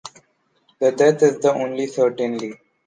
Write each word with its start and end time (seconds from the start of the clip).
The 0.79 0.93
death 0.93 1.21
is 1.21 1.37
the 1.41 1.53
only 1.53 1.85
certainly. 1.85 2.55